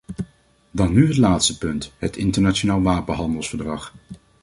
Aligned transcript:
Dan 0.71 0.93
nu 0.93 1.07
het 1.07 1.17
laatste 1.17 1.57
punt: 1.57 1.93
het 1.97 2.17
internationaal 2.17 2.81
wapenhandelsverdrag. 2.81 3.93